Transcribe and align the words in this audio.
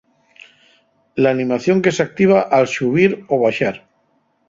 L'animación 1.25 1.85
que 1.89 1.95
s'activa 1.99 2.43
al 2.61 2.69
xubir 2.75 3.09
o 3.39 3.43
baxar. 3.47 3.75